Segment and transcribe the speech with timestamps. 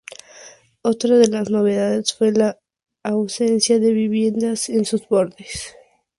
[0.81, 2.57] Otra de las novedades fue la
[3.03, 5.75] ausencia de viviendas en sus bordes.